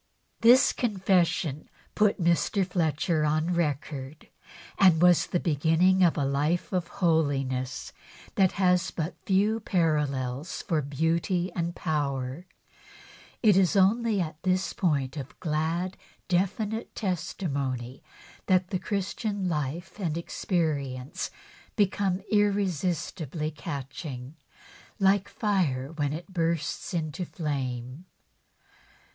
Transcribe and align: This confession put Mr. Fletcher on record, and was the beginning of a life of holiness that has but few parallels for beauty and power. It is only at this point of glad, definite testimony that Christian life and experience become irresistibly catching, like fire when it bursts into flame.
This 0.39 0.73
confession 0.73 1.69
put 1.93 2.19
Mr. 2.19 2.65
Fletcher 2.65 3.23
on 3.23 3.53
record, 3.53 4.29
and 4.79 4.99
was 4.99 5.27
the 5.27 5.39
beginning 5.39 6.01
of 6.03 6.17
a 6.17 6.25
life 6.25 6.73
of 6.73 6.87
holiness 7.05 7.93
that 8.33 8.53
has 8.53 8.89
but 8.89 9.15
few 9.27 9.59
parallels 9.59 10.63
for 10.63 10.81
beauty 10.81 11.51
and 11.55 11.75
power. 11.75 12.47
It 13.43 13.55
is 13.55 13.75
only 13.75 14.19
at 14.19 14.41
this 14.41 14.73
point 14.73 15.17
of 15.17 15.39
glad, 15.39 15.97
definite 16.27 16.95
testimony 16.95 18.01
that 18.47 18.73
Christian 18.81 19.47
life 19.47 19.99
and 19.99 20.17
experience 20.17 21.29
become 21.75 22.21
irresistibly 22.31 23.51
catching, 23.51 24.35
like 24.97 25.29
fire 25.29 25.91
when 25.91 26.11
it 26.11 26.33
bursts 26.33 26.91
into 26.91 27.23
flame. 27.23 28.05